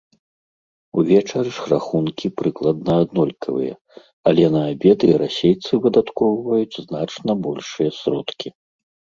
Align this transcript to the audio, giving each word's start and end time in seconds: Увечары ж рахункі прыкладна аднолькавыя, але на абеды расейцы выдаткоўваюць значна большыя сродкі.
Увечары 0.99 1.49
ж 1.57 1.65
рахункі 1.73 2.27
прыкладна 2.41 2.91
аднолькавыя, 3.05 3.73
але 4.31 4.45
на 4.55 4.61
абеды 4.71 5.07
расейцы 5.23 5.71
выдаткоўваюць 5.85 6.79
значна 6.87 7.31
большыя 7.45 7.89
сродкі. 8.01 8.47